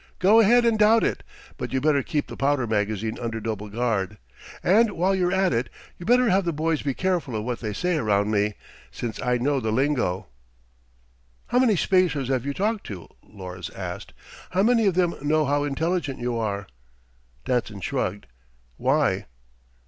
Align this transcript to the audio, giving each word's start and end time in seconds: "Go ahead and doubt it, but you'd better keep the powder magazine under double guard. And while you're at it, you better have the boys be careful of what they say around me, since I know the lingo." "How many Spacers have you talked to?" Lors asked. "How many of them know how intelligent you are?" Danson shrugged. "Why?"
"Go 0.17 0.39
ahead 0.39 0.65
and 0.65 0.79
doubt 0.79 1.03
it, 1.03 1.21
but 1.57 1.71
you'd 1.71 1.83
better 1.83 2.01
keep 2.01 2.25
the 2.25 2.35
powder 2.35 2.65
magazine 2.65 3.19
under 3.21 3.39
double 3.39 3.69
guard. 3.69 4.17
And 4.63 4.93
while 4.93 5.13
you're 5.13 5.31
at 5.31 5.53
it, 5.53 5.69
you 5.99 6.07
better 6.07 6.31
have 6.31 6.43
the 6.43 6.51
boys 6.51 6.81
be 6.81 6.95
careful 6.95 7.35
of 7.35 7.43
what 7.43 7.59
they 7.59 7.71
say 7.71 7.97
around 7.97 8.31
me, 8.31 8.55
since 8.89 9.21
I 9.21 9.37
know 9.37 9.59
the 9.59 9.71
lingo." 9.71 10.25
"How 11.49 11.59
many 11.59 11.75
Spacers 11.75 12.29
have 12.29 12.47
you 12.47 12.53
talked 12.55 12.83
to?" 12.87 13.09
Lors 13.21 13.69
asked. 13.69 14.13
"How 14.49 14.63
many 14.63 14.87
of 14.87 14.95
them 14.95 15.13
know 15.21 15.45
how 15.45 15.65
intelligent 15.65 16.17
you 16.17 16.35
are?" 16.35 16.65
Danson 17.45 17.79
shrugged. 17.79 18.25
"Why?" 18.77 19.27